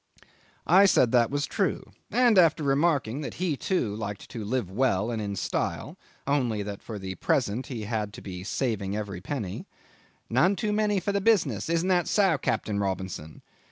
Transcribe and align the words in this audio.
'I 0.65 0.85
said 0.87 1.11
that 1.11 1.29
was 1.29 1.45
true, 1.45 1.91
and 2.09 2.39
after 2.39 2.63
remarking 2.63 3.21
that 3.21 3.35
he 3.35 3.55
too 3.55 3.95
liked 3.95 4.31
to 4.31 4.43
live 4.43 4.71
well 4.71 5.11
and 5.11 5.21
in 5.21 5.35
style, 5.35 5.95
only 6.25 6.63
that, 6.63 6.81
for 6.81 6.97
the 6.97 7.13
present, 7.13 7.67
he 7.67 7.83
had 7.83 8.11
to 8.13 8.21
be 8.23 8.43
saving 8.43 8.95
of 8.95 9.01
every 9.01 9.21
penny 9.21 9.67
"none 10.27 10.55
too 10.55 10.71
many 10.73 10.99
for 10.99 11.11
the 11.11 11.21
business! 11.21 11.69
Isn't 11.69 11.89
that 11.89 12.07
so, 12.07 12.39
Captain 12.39 12.79
Robinson?" 12.79 13.43